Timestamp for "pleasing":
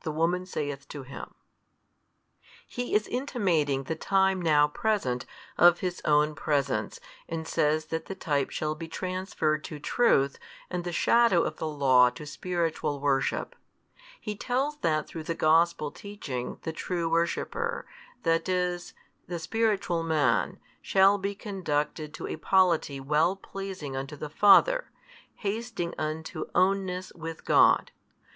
23.36-23.94